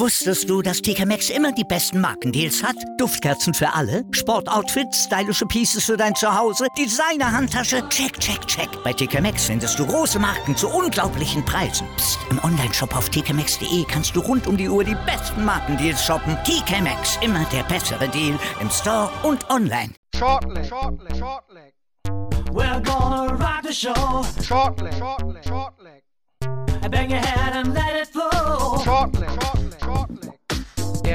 Wusstest 0.00 0.48
du, 0.48 0.62
dass 0.62 0.80
TK 0.80 1.06
Maxx 1.06 1.28
immer 1.28 1.50
die 1.50 1.64
besten 1.64 2.00
Markendeals 2.00 2.62
hat? 2.62 2.76
Duftkerzen 2.98 3.52
für 3.52 3.74
alle, 3.74 4.04
Sportoutfits, 4.12 5.06
stylische 5.06 5.44
Pieces 5.44 5.86
für 5.86 5.96
dein 5.96 6.14
Zuhause, 6.14 6.68
Designer-Handtasche, 6.78 7.82
check, 7.88 8.16
check, 8.20 8.46
check. 8.46 8.68
Bei 8.84 8.92
TK 8.92 9.20
Maxx 9.20 9.46
findest 9.46 9.76
du 9.76 9.84
große 9.84 10.20
Marken 10.20 10.56
zu 10.56 10.68
unglaublichen 10.68 11.44
Preisen. 11.44 11.84
Psst. 11.96 12.20
im 12.30 12.38
Onlineshop 12.44 12.96
auf 12.96 13.08
tkmaxx.de 13.08 13.84
kannst 13.88 14.14
du 14.14 14.20
rund 14.20 14.46
um 14.46 14.56
die 14.56 14.68
Uhr 14.68 14.84
die 14.84 14.96
besten 15.04 15.44
Markendeals 15.44 16.04
shoppen. 16.04 16.38
TK 16.44 16.80
Maxx, 16.80 17.18
immer 17.20 17.44
der 17.52 17.64
bessere 17.64 18.08
Deal 18.08 18.38
im 18.60 18.70
Store 18.70 19.10
und 19.24 19.50
online. 19.50 19.94
Shortleg, 20.16 20.64
shortleg, 20.64 21.16
shortleg. 21.16 21.74
We're 22.52 22.80
gonna 22.82 23.32
rock 23.32 23.64
the 23.66 23.72
show. 23.72 24.24
Shortleg, 24.46 24.94
shortleg, 24.94 25.42
shortleg. 25.42 26.02
Bang 26.88 27.10
your 27.10 27.20
head 27.20 27.54
and 27.54 27.74
let 27.74 27.96
it 27.96 28.08
flow. 28.08 28.78
Shortleg, 28.78 28.84
shortleg, 28.84 29.28
shortleg. 29.28 29.47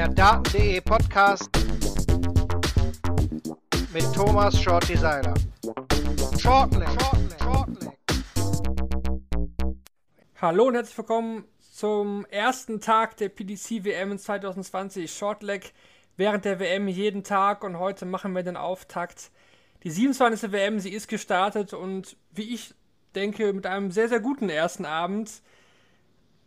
Der 0.04 0.12
Daten.de 0.12 0.82
Podcast 0.82 1.48
mit 3.90 4.04
Thomas 4.12 4.60
Shorty 4.60 4.98
Seiler. 4.98 5.32
Shortleg, 6.38 6.88
shortleg, 7.00 7.42
shortleg. 7.42 7.98
Hallo 10.42 10.64
und 10.66 10.74
herzlich 10.74 10.98
willkommen 10.98 11.44
zum 11.58 12.26
ersten 12.26 12.82
Tag 12.82 13.16
der 13.16 13.30
PDC 13.30 13.82
WM 13.84 14.12
in 14.12 14.18
2020. 14.18 15.10
Shortleg 15.10 15.72
während 16.18 16.44
der 16.44 16.60
WM 16.60 16.86
jeden 16.88 17.24
Tag 17.24 17.64
und 17.64 17.78
heute 17.78 18.04
machen 18.04 18.34
wir 18.34 18.42
den 18.42 18.58
Auftakt. 18.58 19.30
Die 19.84 19.90
27. 19.90 20.52
WM, 20.52 20.80
sie 20.80 20.92
ist 20.92 21.08
gestartet 21.08 21.72
und 21.72 22.18
wie 22.30 22.52
ich 22.54 22.74
denke, 23.14 23.54
mit 23.54 23.64
einem 23.64 23.90
sehr, 23.90 24.10
sehr 24.10 24.20
guten 24.20 24.50
ersten 24.50 24.84
Abend. 24.84 25.40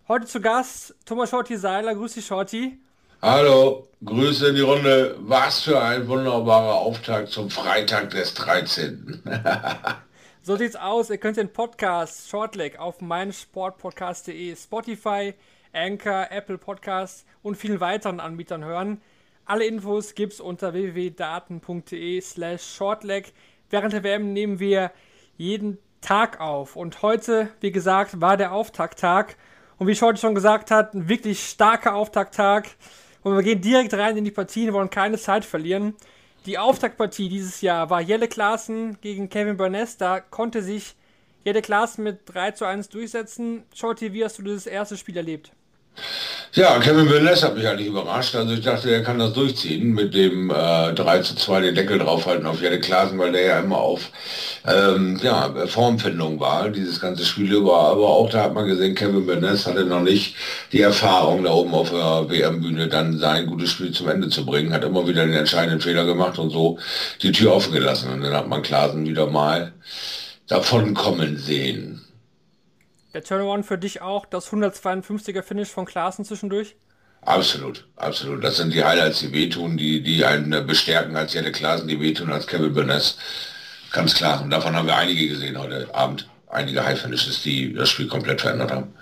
Heute 0.07 0.27
zu 0.27 0.41
Gast 0.41 0.95
Thomas 1.05 1.31
Shorty 1.31 1.57
Seiler. 1.57 1.95
Grüß 1.95 2.13
dich, 2.13 2.27
Shorty. 2.27 2.79
Hallo, 3.19 3.87
Grüße 4.05 4.49
in 4.49 4.55
die 4.55 4.61
Runde. 4.61 5.15
Was 5.21 5.61
für 5.61 5.81
ein 5.81 6.07
wunderbarer 6.07 6.75
Auftakt 6.75 7.29
zum 7.29 7.49
Freitag 7.49 8.11
des 8.11 8.35
13. 8.35 9.23
so 10.43 10.55
sieht's 10.55 10.75
aus. 10.75 11.09
Ihr 11.09 11.17
könnt 11.17 11.37
den 11.37 11.51
Podcast 11.51 12.29
Shortleg 12.29 12.77
auf 12.77 13.01
meinsportpodcast.de, 13.01 14.55
Spotify, 14.55 15.33
Anchor, 15.73 16.27
Apple 16.29 16.59
Podcasts 16.59 17.25
und 17.41 17.57
vielen 17.57 17.79
weiteren 17.79 18.19
Anbietern 18.19 18.63
hören. 18.63 19.01
Alle 19.45 19.65
Infos 19.65 20.13
gibt's 20.13 20.39
unter 20.39 20.73
www.daten.de 20.73 22.21
slash 22.21 22.75
shortleg. 22.75 23.33
Während 23.71 23.93
der 23.93 24.03
WM 24.03 24.31
nehmen 24.31 24.59
wir 24.59 24.91
jeden 25.37 25.79
Tag 26.01 26.39
auf. 26.39 26.75
Und 26.75 27.01
heute, 27.01 27.49
wie 27.61 27.71
gesagt, 27.71 28.21
war 28.21 28.37
der 28.37 28.51
Auftakttag. 28.51 29.37
Und 29.79 29.87
wie 29.87 29.95
Shorty 29.95 30.19
schon 30.19 30.35
gesagt 30.35 30.69
hat, 30.69 30.93
ein 30.93 31.09
wirklich 31.09 31.49
starker 31.49 31.95
Auftakttag. 31.95 32.69
Und 33.23 33.35
wir 33.35 33.43
gehen 33.43 33.61
direkt 33.61 33.93
rein 33.93 34.17
in 34.17 34.25
die 34.25 34.31
Partien, 34.31 34.73
wollen 34.73 34.89
keine 34.89 35.17
Zeit 35.17 35.45
verlieren. 35.45 35.95
Die 36.45 36.57
Auftaktpartie 36.57 37.29
dieses 37.29 37.61
Jahr 37.61 37.89
war 37.89 37.99
Jelle 37.99 38.27
Klaassen 38.27 38.97
gegen 39.01 39.29
Kevin 39.29 39.57
Burness. 39.57 39.97
Da 39.97 40.19
konnte 40.19 40.61
sich 40.61 40.95
Jelle 41.43 41.61
Klaassen 41.61 42.03
mit 42.03 42.21
3 42.25 42.51
zu 42.51 42.65
1 42.65 42.89
durchsetzen. 42.89 43.63
Shorty, 43.73 44.13
wie 44.13 44.23
hast 44.23 44.37
du 44.37 44.43
dieses 44.43 44.67
erste 44.67 44.95
Spiel 44.97 45.17
erlebt? 45.17 45.51
Ja, 46.57 46.79
Kevin 46.79 47.07
Burness 47.07 47.43
hat 47.43 47.55
mich 47.55 47.67
eigentlich 47.67 47.89
überrascht. 47.89 48.35
Also 48.35 48.53
ich 48.53 48.61
dachte, 48.61 48.89
er 48.89 49.03
kann 49.03 49.19
das 49.19 49.33
durchziehen 49.33 49.93
mit 49.93 50.15
dem 50.15 50.49
äh, 50.49 50.91
3 50.93 51.19
zu 51.19 51.35
2 51.35 51.61
den 51.61 51.75
Deckel 51.75 51.99
draufhalten 51.99 52.47
auf 52.47 52.63
Jelle 52.63 52.79
Klaassen, 52.79 53.19
weil 53.19 53.31
der 53.31 53.41
ja 53.43 53.59
immer 53.59 53.77
auf 53.77 54.09
ähm, 54.65 55.19
ja, 55.21 55.53
Formfindung 55.67 56.39
war, 56.39 56.69
dieses 56.69 56.99
ganze 56.99 57.25
Spiel 57.25 57.53
über. 57.53 57.77
Aber 57.77 58.07
auch 58.07 58.29
da 58.31 58.41
hat 58.41 58.55
man 58.55 58.65
gesehen, 58.65 58.95
Kevin 58.95 59.27
Burness 59.27 59.67
hatte 59.67 59.85
noch 59.85 60.01
nicht 60.01 60.35
die 60.71 60.81
Erfahrung, 60.81 61.43
da 61.43 61.51
oben 61.51 61.75
auf 61.75 61.91
der 61.91 62.27
WM-Bühne 62.27 62.87
dann 62.87 63.19
sein 63.19 63.45
gutes 63.45 63.69
Spiel 63.69 63.91
zum 63.91 64.09
Ende 64.09 64.29
zu 64.29 64.43
bringen. 64.43 64.73
Hat 64.73 64.83
immer 64.83 65.07
wieder 65.07 65.27
den 65.27 65.35
entscheidenden 65.35 65.81
Fehler 65.81 66.05
gemacht 66.05 66.39
und 66.39 66.49
so 66.49 66.79
die 67.21 67.33
Tür 67.33 67.53
offen 67.53 67.73
gelassen. 67.73 68.11
Und 68.11 68.21
dann 68.21 68.33
hat 68.33 68.47
man 68.47 68.63
Klaassen 68.63 69.05
wieder 69.05 69.27
mal 69.27 69.73
davon 70.47 70.95
kommen 70.95 71.37
sehen. 71.37 72.06
Der 73.17 73.23
Turnaround 73.23 73.65
für 73.65 73.79
dich 73.79 74.03
auch 74.03 74.27
das 74.27 74.51
152er 74.51 75.41
Finish 75.41 75.69
von 75.69 75.85
Klaassen 75.85 76.23
zwischendurch? 76.23 76.75
Absolut, 77.21 77.87
absolut. 77.95 78.43
Das 78.43 78.57
sind 78.57 78.71
die 78.71 78.83
Highlights, 78.83 79.21
die 79.21 79.33
wehtun, 79.33 79.75
die, 79.75 80.03
die 80.03 80.23
einen 80.23 80.67
bestärken 80.67 81.15
als 81.15 81.33
Jelle 81.33 81.51
Klaassen, 81.51 81.87
die 81.87 81.99
wehtun 81.99 82.31
als 82.31 82.45
Kevin 82.45 82.75
Burness. 82.75 83.17
Ganz 83.91 84.13
klar. 84.13 84.43
Und 84.43 84.51
davon 84.51 84.75
haben 84.75 84.85
wir 84.85 84.95
einige 84.95 85.27
gesehen 85.29 85.57
heute 85.57 85.89
Abend. 85.95 86.29
Einige 86.47 86.85
High 86.85 87.01
Finishes, 87.01 87.41
die 87.41 87.73
das 87.73 87.89
Spiel 87.89 88.07
komplett 88.07 88.41
verändert 88.41 88.71
haben. 88.71 88.93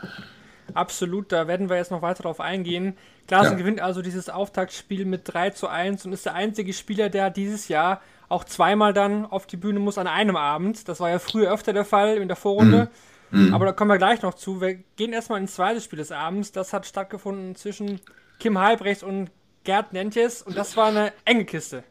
Absolut, 0.74 1.34
da 1.34 1.50
werden 1.50 1.68
wir 1.68 1.76
jetzt 1.76 1.92
noch 1.92 2.02
weiter 2.02 2.24
drauf 2.24 2.40
eingehen. 2.40 2.96
Klaassen 3.28 3.52
ja. 3.52 3.58
gewinnt 3.58 3.82
also 3.82 4.02
dieses 4.02 4.30
Auftaktspiel 4.30 5.03
mit 5.03 5.24
3 5.26 5.50
zu 5.50 5.68
1 5.68 6.06
und 6.06 6.14
ist 6.14 6.26
der 6.26 6.36
einzige 6.36 6.72
Spieler, 6.72 7.09
der 7.09 7.32
dieses 7.32 7.68
Jahr 7.68 8.02
auch 8.30 8.46
zweimal 8.46 8.94
dann 8.94 9.26
auf 9.26 9.46
die 9.46 9.58
Bühne 9.58 9.80
muss 9.82 9.97
an 9.97 10.08
einem 10.08 10.38
Abend. 10.38 10.88
Das 10.88 11.02
war 11.02 11.09
ja 11.09 11.20
früher 11.20 11.52
öfter 11.52 11.74
der 11.74 11.84
Fall 11.84 12.16
in 12.16 12.30
der 12.30 12.38
Vorrunde. 12.38 12.86
Mhm. 12.86 12.90
Mhm. 13.31 13.53
Aber 13.53 13.66
da 13.66 13.72
kommen 13.72 13.91
wir 13.91 13.97
gleich 13.97 14.22
noch 14.22 14.34
zu. 14.34 14.62
Wir 14.62 14.75
gehen 14.96 15.13
erstmal 15.13 15.40
ins 15.40 15.56
zweite 15.56 15.81
Spiel 15.81 15.97
des 15.97 16.12
Abends. 16.12 16.52
Das 16.52 16.74
hat 16.74 16.86
stattgefunden 16.86 17.56
zwischen 17.56 18.00
Kim 18.40 18.59
Halbrechts 18.59 19.03
und 19.03 19.30
Gerd 19.63 19.94
Nentjes 19.94 20.41
und 20.41 20.56
das 20.56 20.78
war 20.78 20.88
eine 20.88 21.12
enge 21.25 21.46
Kiste. 21.46 21.84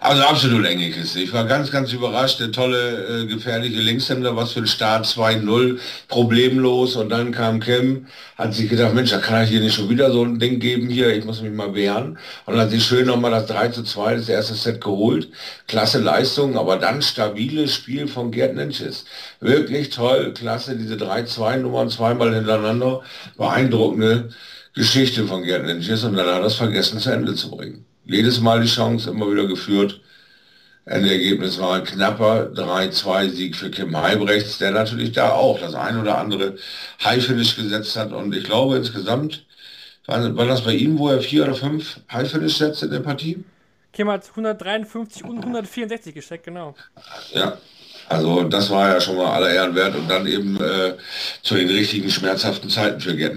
Also 0.00 0.22
absolut 0.22 0.66
enge 0.66 0.90
Kiste. 0.90 1.20
Ich 1.20 1.32
war 1.32 1.44
ganz, 1.44 1.70
ganz 1.70 1.92
überrascht. 1.92 2.40
Der 2.40 2.50
tolle, 2.52 3.22
äh, 3.22 3.26
gefährliche 3.26 3.80
Linkshänder, 3.80 4.36
was 4.36 4.52
für 4.52 4.60
ein 4.60 4.66
Start 4.66 5.06
2-0, 5.06 5.78
problemlos. 6.08 6.96
Und 6.96 7.08
dann 7.10 7.32
kam 7.32 7.60
Kim, 7.60 8.06
hat 8.36 8.54
sich 8.54 8.68
gedacht, 8.68 8.94
Mensch, 8.94 9.10
da 9.10 9.18
kann 9.18 9.44
ich 9.44 9.50
hier 9.50 9.60
nicht 9.60 9.74
schon 9.74 9.88
wieder 9.88 10.10
so 10.10 10.24
ein 10.24 10.38
Ding 10.38 10.58
geben 10.58 10.88
hier, 10.88 11.14
ich 11.14 11.24
muss 11.24 11.40
mich 11.40 11.52
mal 11.52 11.74
wehren. 11.74 12.18
Und 12.46 12.54
dann 12.54 12.64
hat 12.64 12.70
sich 12.70 12.84
schön 12.84 13.06
nochmal 13.06 13.30
das 13.30 13.46
3 13.46 13.68
zu 13.68 13.84
2, 13.84 14.16
das 14.16 14.28
erste 14.28 14.54
Set 14.54 14.80
geholt. 14.80 15.28
Klasse 15.68 16.00
Leistung, 16.00 16.58
aber 16.58 16.76
dann 16.76 17.00
stabiles 17.00 17.72
Spiel 17.74 18.08
von 18.08 18.30
Gerd 18.30 18.56
Nensches. 18.56 19.04
Wirklich 19.40 19.90
toll, 19.90 20.32
klasse, 20.34 20.76
diese 20.76 20.96
3-2 20.96 21.58
Nummern 21.58 21.90
zweimal 21.90 22.34
hintereinander. 22.34 23.02
Beeindruckende 23.36 24.30
Geschichte 24.74 25.26
von 25.26 25.42
Gerd 25.44 25.64
Nensches 25.66 26.04
und 26.04 26.16
dann 26.16 26.26
hat 26.26 26.40
er 26.40 26.46
es 26.46 26.54
vergessen 26.54 26.98
zu 26.98 27.10
Ende 27.10 27.34
zu 27.34 27.50
bringen 27.50 27.86
jedes 28.04 28.40
Mal 28.40 28.60
die 28.60 28.68
Chance, 28.68 29.10
immer 29.10 29.30
wieder 29.30 29.46
geführt. 29.46 30.00
Endergebnis 30.84 31.60
war 31.60 31.76
ein 31.76 31.84
knapper 31.84 32.50
3-2-Sieg 32.54 33.54
für 33.54 33.70
Kim 33.70 33.96
Heibrechts, 33.96 34.58
der 34.58 34.72
natürlich 34.72 35.12
da 35.12 35.30
auch 35.30 35.60
das 35.60 35.74
ein 35.74 36.00
oder 36.00 36.18
andere 36.18 36.56
High-Finish 37.04 37.56
gesetzt 37.56 37.96
hat. 37.96 38.12
Und 38.12 38.34
ich 38.34 38.44
glaube 38.44 38.76
insgesamt, 38.76 39.46
war, 40.06 40.36
war 40.36 40.46
das 40.46 40.62
bei 40.62 40.74
ihm, 40.74 40.98
wo 40.98 41.08
er 41.08 41.20
vier 41.20 41.44
oder 41.44 41.54
fünf 41.54 42.00
High-Finish 42.12 42.56
setzt 42.56 42.82
in 42.82 42.90
der 42.90 43.00
Partie? 43.00 43.44
Kim 43.92 44.10
hat 44.10 44.28
153 44.28 45.22
und 45.24 45.38
164 45.38 46.14
gesteckt, 46.14 46.44
genau. 46.44 46.74
Ja, 47.32 47.58
also 48.08 48.44
das 48.44 48.70
war 48.70 48.88
ja 48.88 49.00
schon 49.00 49.16
mal 49.16 49.32
aller 49.32 49.50
Ehren 49.50 49.74
wert 49.74 49.94
und 49.94 50.08
dann 50.08 50.26
eben 50.26 50.56
äh, 50.56 50.94
zu 51.42 51.54
den 51.54 51.68
richtigen 51.68 52.10
schmerzhaften 52.10 52.68
Zeiten 52.68 53.00
für 53.00 53.16
Gerd 53.16 53.32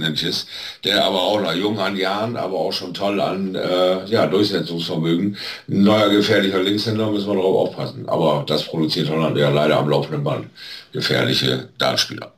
der 0.83 1.03
aber 1.03 1.21
auch 1.21 1.41
noch 1.41 1.53
jung 1.53 1.79
an 1.79 1.95
Jahren, 1.95 2.35
aber 2.35 2.57
auch 2.57 2.71
schon 2.71 2.93
toll 2.93 3.19
an 3.21 3.55
äh, 3.55 4.05
ja, 4.05 4.27
Durchsetzungsvermögen. 4.27 5.37
Ein 5.69 5.83
neuer 5.83 6.09
gefährlicher 6.09 6.61
Linkshänder 6.61 7.09
müssen 7.09 7.27
wir 7.27 7.35
darauf 7.35 7.69
aufpassen. 7.69 8.07
Aber 8.07 8.43
das 8.47 8.63
produziert 8.63 9.09
Holland 9.09 9.37
ja 9.37 9.49
leider 9.49 9.77
am 9.77 9.89
laufenden 9.89 10.23
Band. 10.23 10.49
Gefährliche 10.91 11.69
Dartspieler. 11.77 12.31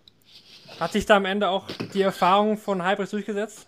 Hat 0.79 0.91
sich 0.91 1.05
da 1.05 1.17
am 1.17 1.25
Ende 1.25 1.49
auch 1.49 1.65
die 1.93 2.01
Erfahrung 2.01 2.57
von 2.57 2.83
Halbrecht 2.83 3.11
durchgesetzt? 3.13 3.65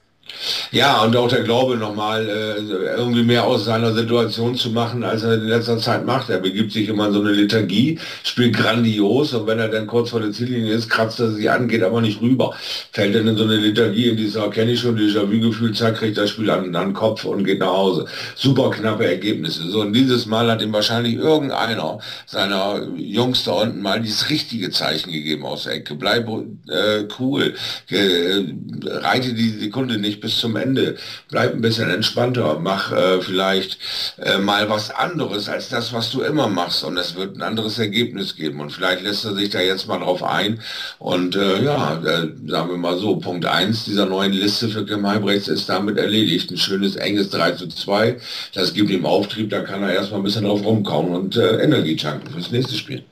Ja, 0.72 1.02
und 1.02 1.16
auch 1.16 1.28
der 1.28 1.42
Glaube 1.42 1.78
nochmal 1.78 2.30
äh, 2.30 2.96
irgendwie 2.96 3.24
mehr 3.24 3.44
aus 3.44 3.66
seiner 3.66 3.92
Situation 3.94 4.56
zu 4.56 4.70
machen, 4.70 5.04
als 5.04 5.24
er 5.24 5.34
in 5.34 5.48
letzter 5.48 5.80
Zeit 5.80 6.06
macht. 6.06 6.30
Er 6.30 6.38
begibt 6.38 6.72
sich 6.72 6.88
immer 6.88 7.08
in 7.08 7.14
so 7.14 7.22
eine 7.22 7.32
Lethargie, 7.32 7.98
spielt 8.24 8.56
grandios 8.56 9.34
und 9.34 9.48
wenn 9.48 9.58
er 9.58 9.70
dann 9.70 9.88
kurz 9.88 10.12
vor 10.12 10.20
der 10.20 10.32
Ziellinie 10.32 10.74
ist, 10.74 10.88
kratzt 10.88 11.20
er 11.20 11.32
sich 11.32 11.50
an, 11.50 11.68
geht 11.68 11.82
aber 11.82 12.02
nicht 12.02 12.22
rüber. 12.22 12.54
Fällt 12.92 13.16
dann 13.16 13.28
in 13.28 13.36
so 13.36 13.46
eine 13.46 13.56
Lethargie, 13.56 14.10
in 14.10 14.18
dieser 14.18 14.48
kenne 14.52 14.74
ich 14.74 14.82
schon, 14.82 14.96
Déjà-vu-Gefühl, 14.96 15.74
zack, 15.74 15.96
kriegt 15.96 16.18
das 16.18 16.30
Spiel 16.30 16.52
an, 16.52 16.76
an 16.76 16.90
den 16.90 16.94
Kopf 16.94 17.26
und 17.26 17.46
geht 17.46 17.60
nach 17.60 17.74
Hause. 17.74 18.06
Super 18.36 18.70
knappe 18.70 19.08
Ergebnisse. 19.08 19.68
So, 19.70 19.82
und 19.82 19.94
dieses 19.94 20.28
Mal 20.28 20.52
hat 20.52 20.62
ihm 20.62 20.72
wahrscheinlich 20.72 21.16
irgendeiner 21.16 21.98
seiner 22.28 22.88
Jungs 22.96 23.44
da 23.44 23.54
unten 23.54 23.82
mal 23.82 24.00
dieses 24.02 24.30
richtige 24.30 24.70
Zeichen 24.70 25.12
gegeben 25.12 25.46
aus 25.46 25.64
der 25.64 25.74
Ecke. 25.74 25.96
Bleib 25.96 26.28
äh, 26.28 27.06
cool, 27.20 27.56
äh, 27.90 28.44
reite 28.86 29.34
die 29.34 29.50
Sekunde 29.50 29.98
nicht 29.98 30.22
bis 30.22 30.38
zum 30.38 30.59
Ende. 30.60 30.98
Bleib 31.30 31.54
ein 31.54 31.62
bisschen 31.62 31.90
entspannter, 31.90 32.60
mach 32.60 32.92
äh, 32.92 33.22
vielleicht 33.22 33.78
äh, 34.18 34.38
mal 34.38 34.70
was 34.70 34.92
anderes 34.92 35.50
als 35.50 35.70
das, 35.70 35.94
was 35.94 36.12
du 36.12 36.22
immer 36.22 36.48
machst 36.48 36.84
und 36.84 36.98
es 36.98 37.16
wird 37.16 37.36
ein 37.36 37.42
anderes 37.42 37.80
Ergebnis 37.80 38.36
geben 38.36 38.60
und 38.60 38.72
vielleicht 38.72 39.02
lässt 39.02 39.26
er 39.26 39.34
sich 39.34 39.50
da 39.50 39.60
jetzt 39.60 39.88
mal 39.88 40.00
drauf 40.00 40.24
ein 40.24 40.62
und 41.00 41.36
äh, 41.36 41.64
ja, 41.64 41.96
äh, 42.04 42.28
sagen 42.48 42.70
wir 42.70 42.78
mal 42.78 42.98
so, 42.98 43.16
Punkt 43.18 43.46
1 43.46 43.86
dieser 43.86 44.06
neuen 44.06 44.34
Liste 44.34 44.70
für 44.70 44.86
Kim 44.86 45.08
Heibrechts 45.08 45.48
ist 45.48 45.70
damit 45.70 45.98
erledigt. 45.98 46.52
Ein 46.52 46.58
schönes, 46.58 46.96
enges 46.96 47.30
3 47.30 47.52
zu 47.54 47.68
2, 47.68 48.18
das 48.54 48.74
gibt 48.74 48.90
ihm 48.90 49.06
Auftrieb, 49.06 49.50
da 49.50 49.62
kann 49.62 49.84
er 49.84 49.94
erstmal 49.94 50.20
ein 50.20 50.24
bisschen 50.24 50.46
drauf 50.46 50.64
rumkommen 50.64 51.16
und 51.16 51.38
äh, 51.38 51.64
Energie 51.64 51.96
tanken 51.96 52.30
fürs 52.30 52.52
nächste 52.52 52.76
Spiel. 52.76 53.04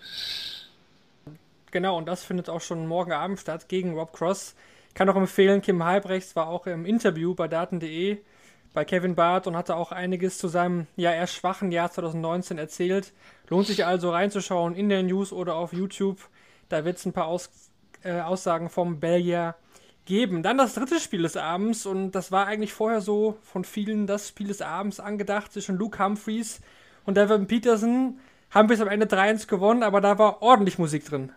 Genau, 1.71 1.97
und 1.97 2.07
das 2.07 2.23
findet 2.23 2.49
auch 2.49 2.61
schon 2.61 2.87
morgen 2.87 3.11
Abend 3.11 3.39
statt 3.39 3.67
gegen 3.67 3.93
Rob 3.93 4.13
Cross. 4.13 4.55
Kann 4.97 5.09
auch 5.09 5.15
empfehlen, 5.15 5.61
Kim 5.61 5.83
Halbrechts 5.83 6.35
war 6.35 6.47
auch 6.47 6.65
im 6.65 6.83
Interview 6.83 7.35
bei 7.35 7.47
daten.de 7.47 8.17
bei 8.73 8.83
Kevin 8.83 9.13
Barth 9.13 9.45
und 9.45 9.55
hatte 9.55 9.75
auch 9.75 9.91
einiges 9.91 10.39
zu 10.39 10.47
seinem 10.47 10.87
ja 10.95 11.11
eher 11.11 11.27
schwachen 11.27 11.71
Jahr 11.71 11.91
2019 11.91 12.57
erzählt. 12.57 13.13
Lohnt 13.47 13.67
sich 13.67 13.85
also 13.85 14.09
reinzuschauen 14.09 14.73
in 14.73 14.89
den 14.89 15.05
News 15.05 15.31
oder 15.31 15.53
auf 15.53 15.71
YouTube. 15.71 16.17
Da 16.69 16.83
wird 16.83 16.97
es 16.97 17.05
ein 17.05 17.13
paar 17.13 17.27
Aus 17.27 17.51
äh, 18.01 18.21
Aussagen 18.21 18.69
vom 18.69 18.99
Belgier 18.99 19.53
geben. 20.05 20.41
Dann 20.41 20.57
das 20.57 20.73
dritte 20.73 20.99
Spiel 20.99 21.21
des 21.21 21.37
Abends 21.37 21.85
und 21.85 22.13
das 22.13 22.31
war 22.31 22.47
eigentlich 22.47 22.73
vorher 22.73 23.01
so 23.01 23.37
von 23.43 23.65
vielen 23.65 24.07
das 24.07 24.29
Spiel 24.29 24.47
des 24.47 24.63
Abends 24.63 24.99
angedacht 24.99 25.53
zwischen 25.53 25.77
Luke 25.77 26.03
Humphreys 26.03 26.59
und 27.05 27.17
Devin 27.17 27.45
Peterson. 27.45 28.19
Haben 28.49 28.67
bis 28.67 28.81
am 28.81 28.87
Ende 28.87 29.05
3-1 29.05 29.47
gewonnen, 29.47 29.83
aber 29.83 30.01
da 30.01 30.17
war 30.17 30.41
ordentlich 30.41 30.79
Musik 30.79 31.05
drin. 31.05 31.31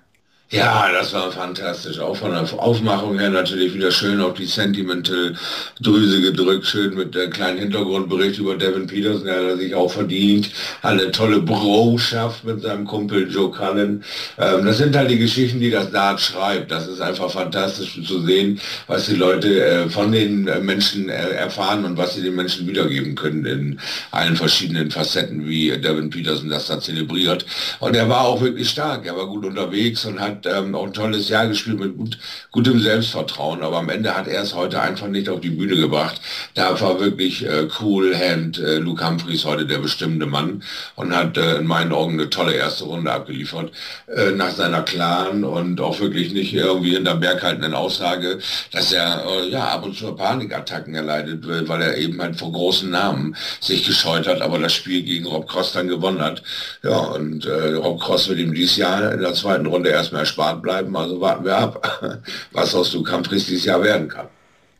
Ja, 0.53 0.91
das 0.91 1.13
war 1.13 1.31
fantastisch. 1.31 2.01
Auch 2.01 2.17
von 2.17 2.33
der 2.33 2.43
Aufmachung 2.61 3.21
her 3.21 3.31
natürlich 3.31 3.73
wieder 3.73 3.93
schön 3.93 4.21
auf 4.21 4.35
die 4.35 4.47
Sentimental-Drüse 4.47 6.23
gedrückt, 6.23 6.67
schön 6.67 6.97
mit 6.97 7.15
der 7.15 7.31
kleinen 7.31 7.59
Hintergrundbericht 7.59 8.41
über 8.41 8.57
Devin 8.57 8.89
Peterson, 8.89 9.27
der 9.27 9.53
hat 9.53 9.59
sich 9.59 9.73
auch 9.77 9.93
verdient, 9.93 10.51
eine 10.83 11.13
tolle 11.13 11.41
Broschaft 11.41 12.43
mit 12.43 12.63
seinem 12.63 12.85
Kumpel 12.85 13.31
Joe 13.31 13.53
Cullen. 13.53 14.03
Ähm, 14.39 14.65
das 14.67 14.79
sind 14.79 14.97
halt 14.97 15.13
die 15.13 15.19
Geschichten, 15.19 15.61
die 15.61 15.71
das 15.71 15.93
Dart 15.93 16.21
schreibt. 16.21 16.73
Das 16.73 16.89
ist 16.89 17.01
einfach 17.01 17.31
fantastisch 17.31 18.01
zu 18.05 18.21
sehen, 18.23 18.61
was 18.89 19.07
die 19.07 19.15
Leute 19.15 19.65
äh, 19.65 19.89
von 19.89 20.11
den 20.11 20.49
äh, 20.49 20.59
Menschen 20.59 21.11
äh, 21.11 21.31
erfahren 21.31 21.85
und 21.85 21.97
was 21.97 22.15
sie 22.15 22.23
den 22.23 22.35
Menschen 22.35 22.67
wiedergeben 22.67 23.15
können 23.15 23.45
in 23.47 23.81
allen 24.11 24.35
verschiedenen 24.35 24.91
Facetten, 24.91 25.47
wie 25.47 25.71
Devin 25.79 26.11
Peterson 26.11 26.49
das 26.51 26.67
da 26.67 26.81
zelebriert. 26.81 27.47
Und 27.79 27.95
er 27.95 28.09
war 28.09 28.23
auch 28.23 28.41
wirklich 28.41 28.69
stark, 28.69 29.07
er 29.07 29.17
war 29.17 29.29
gut 29.29 29.45
unterwegs 29.45 30.05
und 30.07 30.19
hat 30.19 30.40
ähm, 30.47 30.75
auch 30.75 30.87
ein 30.87 30.93
tolles 30.93 31.29
Jahr 31.29 31.47
gespielt 31.49 31.79
mit 31.79 31.97
gut, 31.97 32.19
gutem 32.51 32.81
Selbstvertrauen, 32.81 33.63
aber 33.63 33.79
am 33.79 33.89
Ende 33.89 34.17
hat 34.17 34.29
er 34.29 34.43
es 34.43 34.55
heute 34.55 34.81
einfach 34.81 35.09
nicht 35.09 35.29
auf 35.29 35.41
die 35.41 35.51
Bühne 35.51 35.77
gebracht. 35.77 36.21
Da 36.55 36.81
war 36.81 37.01
wirklich 37.01 37.45
äh, 37.47 37.69
cool 37.81 38.15
Hand 38.17 38.59
äh, 38.59 38.77
Luke 38.79 39.07
Humphreys 39.07 39.45
heute 39.45 39.67
der 39.67 39.79
bestimmende 39.79 40.27
Mann 40.27 40.63
und 40.97 41.15
hat 41.15 41.37
äh, 41.37 41.57
in 41.57 41.67
meinen 41.67 41.93
Augen 41.93 42.15
eine 42.15 42.31
tolle 42.31 42.55
erste 42.55 42.85
Runde 42.85 43.13
abgeliefert 43.13 43.73
äh, 44.07 44.31
nach 44.33 44.51
seiner 44.51 44.83
klaren 44.83 45.45
und 45.45 45.81
auch 45.81 46.01
wirklich 46.01 46.33
nicht 46.33 46.53
irgendwie 46.53 46.95
hinterm 46.95 47.21
Berg 47.21 47.43
haltenden 47.43 47.75
Aussage, 47.75 48.39
dass 48.73 48.93
er 48.93 49.25
äh, 49.27 49.49
ja 49.49 49.69
ab 49.69 49.85
und 49.85 49.97
zu 49.97 50.13
Panikattacken 50.15 50.95
erleidet, 50.95 51.47
weil 51.69 51.83
er 51.83 51.97
eben 51.97 52.21
halt 52.21 52.37
vor 52.37 52.53
großen 52.53 52.91
Namen 52.91 53.37
sich 53.61 53.85
gescheut 53.87 54.27
hat, 54.27 54.43
aber 54.43 54.59
das 54.59 54.73
Spiel 54.73 55.03
gegen 55.03 55.27
Rob 55.27 55.49
Cross 55.49 55.73
dann 55.73 55.89
gewonnen 55.89 56.21
hat. 56.21 56.43
Ja, 56.83 56.99
und 56.99 57.47
äh, 57.47 57.75
Rob 57.75 58.01
Cross 58.01 58.29
wird 58.29 58.39
ihm 58.39 58.55
dieses 58.55 58.77
Jahr 58.77 59.13
in 59.13 59.21
der 59.21 59.35
zweiten 59.35 59.67
Runde 59.67 59.91
erstmal 59.91 60.27
erspart 60.31 60.63
bleiben. 60.63 60.97
Also 60.97 61.21
warten 61.21 61.45
wir 61.45 61.57
ab, 61.57 62.23
was 62.53 62.75
aus 62.75 62.93
Luke 62.93 63.13
Humphreys 63.13 63.47
dieses 63.47 63.65
Jahr 63.65 63.83
werden 63.83 64.09
kann. 64.09 64.29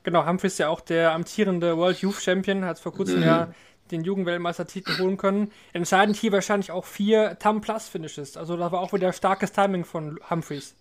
Genau, 0.03 0.27
Humphreys 0.27 0.53
ist 0.53 0.59
ja 0.59 0.69
auch 0.69 0.81
der 0.81 1.13
amtierende 1.13 1.77
World 1.77 1.99
Youth 1.99 2.23
Champion, 2.23 2.65
hat 2.65 2.79
vor 2.79 2.93
kurzem 2.93 3.19
mhm. 3.19 3.27
ja 3.27 3.49
den 3.91 4.05
Jugendweltmeistertitel 4.05 4.99
holen 4.99 5.17
können. 5.17 5.51
Entscheidend 5.73 6.17
hier 6.17 6.31
wahrscheinlich 6.31 6.71
auch 6.71 6.85
vier 6.85 7.39
Tam 7.41 7.61
Plus 7.61 7.89
Finishes. 7.89 8.37
Also 8.37 8.57
da 8.57 8.71
war 8.71 8.81
auch 8.81 8.93
wieder 8.93 9.13
starkes 9.13 9.53
Timing 9.53 9.85
von 9.85 10.21
Humphreys. 10.31 10.75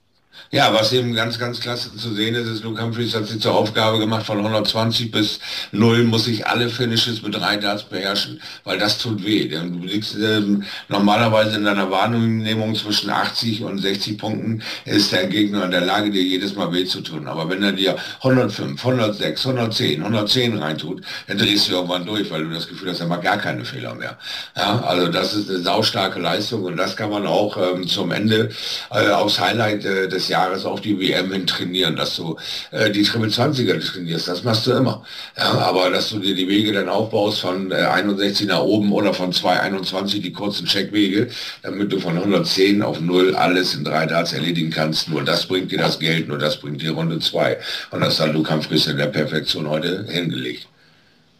Ja, 0.51 0.73
was 0.73 0.91
eben 0.93 1.13
ganz, 1.13 1.37
ganz 1.37 1.59
klasse 1.59 1.95
zu 1.95 2.11
sehen 2.15 2.33
ist, 2.33 2.47
ist, 2.47 2.63
Luke 2.63 2.81
Humphreys 2.81 3.13
hat 3.13 3.27
sich 3.27 3.39
zur 3.39 3.53
Aufgabe 3.53 3.99
gemacht, 3.99 4.25
von 4.25 4.39
120 4.39 5.11
bis 5.11 5.39
0 5.71 6.05
muss 6.05 6.27
ich 6.27 6.47
alle 6.47 6.69
Finishes 6.69 7.21
mit 7.21 7.35
drei 7.35 7.57
Darts 7.57 7.83
beherrschen, 7.83 8.41
weil 8.63 8.79
das 8.79 8.97
tut 8.97 9.23
weh. 9.23 9.47
Du 9.47 9.85
liegst 9.85 10.15
ähm, 10.15 10.63
normalerweise 10.87 11.57
in 11.57 11.65
deiner 11.65 11.91
Wahrnehmung 11.91 12.73
zwischen 12.73 13.11
80 13.11 13.61
und 13.61 13.77
60 13.77 14.17
Punkten, 14.17 14.63
ist 14.85 15.11
der 15.11 15.27
Gegner 15.27 15.65
in 15.65 15.71
der 15.71 15.81
Lage, 15.81 16.09
dir 16.09 16.23
jedes 16.23 16.55
Mal 16.55 16.73
weh 16.73 16.85
zu 16.85 17.01
tun. 17.01 17.27
Aber 17.27 17.47
wenn 17.47 17.61
er 17.61 17.73
dir 17.73 17.95
105, 18.21 18.83
106, 18.83 19.45
110, 19.45 20.01
110 20.01 20.57
reintut, 20.57 21.03
dann 21.27 21.37
drehst 21.37 21.67
du 21.67 21.73
irgendwann 21.73 22.07
durch, 22.07 22.31
weil 22.31 22.45
du 22.45 22.49
das 22.49 22.67
Gefühl 22.67 22.89
hast, 22.89 23.01
er 23.01 23.07
macht 23.07 23.21
gar 23.21 23.37
keine 23.37 23.65
Fehler 23.65 23.93
mehr. 23.93 24.17
Ja, 24.57 24.81
also 24.81 25.09
das 25.09 25.35
ist 25.35 25.47
eine 25.47 25.59
saustarke 25.59 26.19
Leistung 26.19 26.63
und 26.63 26.77
das 26.77 26.95
kann 26.95 27.11
man 27.11 27.27
auch 27.27 27.55
ähm, 27.57 27.87
zum 27.87 28.11
Ende 28.11 28.49
äh, 28.89 29.09
aufs 29.09 29.39
Highlight 29.39 29.85
äh, 29.85 30.07
des 30.07 30.18
Jahres 30.27 30.65
auf 30.65 30.81
die 30.81 30.99
WM 30.99 31.31
hin 31.31 31.47
trainieren, 31.47 31.95
dass 31.95 32.15
du 32.15 32.35
äh, 32.71 32.91
die 32.91 33.03
Triple 33.03 33.29
20er 33.29 33.79
trainierst, 33.79 34.27
das 34.27 34.43
machst 34.43 34.67
du 34.67 34.71
immer. 34.71 35.05
Ja, 35.37 35.51
aber 35.59 35.89
dass 35.89 36.09
du 36.09 36.19
dir 36.19 36.35
die 36.35 36.47
Wege 36.47 36.73
dann 36.73 36.89
aufbaust 36.89 37.41
von 37.41 37.71
äh, 37.71 37.75
61 37.75 38.47
nach 38.47 38.61
oben 38.61 38.91
oder 38.91 39.13
von 39.13 39.31
221 39.31 40.21
die 40.21 40.33
kurzen 40.33 40.65
Checkwege, 40.65 41.29
damit 41.63 41.91
du 41.91 41.99
von 41.99 42.17
110 42.17 42.81
auf 42.81 42.99
0 42.99 43.35
alles 43.35 43.73
in 43.75 43.83
drei 43.83 44.05
Darts 44.05 44.33
erledigen 44.33 44.71
kannst, 44.71 45.09
nur 45.09 45.23
das 45.23 45.45
bringt 45.45 45.71
dir 45.71 45.79
das 45.79 45.99
Geld, 45.99 46.27
nur 46.27 46.37
das 46.37 46.59
bringt 46.59 46.81
dir 46.81 46.91
Runde 46.91 47.19
2. 47.19 47.57
Und 47.91 48.01
das 48.01 48.19
hat 48.19 48.33
Luke 48.33 48.51
Humphries 48.51 48.87
in 48.87 48.97
der 48.97 49.07
Perfektion 49.07 49.69
heute 49.69 50.05
hingelegt. 50.07 50.67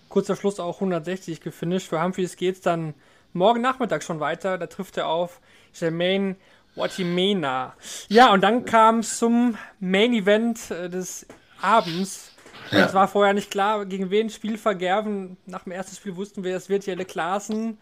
Kurzer 0.09 0.35
Schluss 0.35 0.59
auch 0.59 0.75
160 0.75 1.41
gefinisht. 1.41 1.87
Für 1.87 2.01
Humphries 2.01 2.35
geht 2.35 2.55
es 2.55 2.61
dann 2.61 2.93
morgen 3.33 3.61
Nachmittag 3.61 4.03
schon 4.03 4.19
weiter. 4.19 4.57
Da 4.57 4.67
trifft 4.67 4.97
er 4.97 5.07
auf 5.07 5.39
Jermaine 5.73 6.35
Watimena. 6.79 7.75
Ja, 8.07 8.31
und 8.31 8.41
dann 8.41 8.65
kam 8.65 8.99
es 8.99 9.17
zum 9.17 9.57
Main 9.79 10.13
Event 10.13 10.71
äh, 10.71 10.89
des 10.89 11.27
Abends. 11.61 12.31
Ja. 12.71 12.85
Es 12.85 12.93
war 12.93 13.07
vorher 13.07 13.33
nicht 13.33 13.51
klar, 13.51 13.85
gegen 13.85 14.11
wen 14.11 14.29
Spiel 14.29 14.57
vergerben. 14.57 15.37
Nach 15.45 15.63
dem 15.63 15.71
ersten 15.71 15.95
Spiel 15.95 16.15
wussten 16.15 16.43
wir, 16.43 16.55
es 16.55 16.69
wird 16.69 16.85
Jelle 16.85 17.05
Klaassen. 17.05 17.77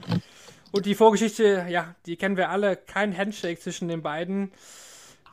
Und 0.71 0.85
die 0.85 0.95
Vorgeschichte, 0.95 1.65
ja, 1.69 1.95
die 2.05 2.15
kennen 2.15 2.37
wir 2.37 2.49
alle. 2.49 2.75
Kein 2.75 3.17
Handshake 3.17 3.59
zwischen 3.59 3.87
den 3.87 4.01
beiden. 4.01 4.51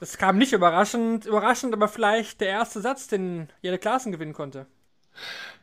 Das 0.01 0.19
kam 0.19 0.39
nicht 0.39 0.53
überraschend. 0.53 1.25
Überraschend, 1.25 1.73
aber 1.73 1.89
vielleicht 1.89 2.41
der 2.41 2.49
erste 2.49 2.81
Satz, 2.81 3.07
den 3.09 3.49
Jelle 3.63 3.79
Klaassen 3.79 4.13
gewinnen 4.13 4.33
konnte. 4.33 4.67